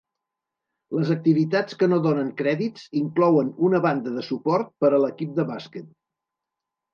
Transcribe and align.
Les 0.99 1.09
activitats 1.15 1.77
que 1.81 1.89
no 1.91 1.99
donen 2.05 2.31
crèdits 2.39 2.87
inclouen 3.01 3.53
una 3.69 3.83
banda 3.85 4.15
de 4.17 4.25
suport 4.29 4.73
per 4.85 4.91
a 4.99 5.03
l'equip 5.05 5.37
de 5.41 5.47
bàsquet. 5.53 5.93